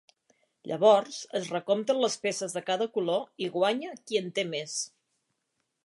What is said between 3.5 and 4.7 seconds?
guanya qui en té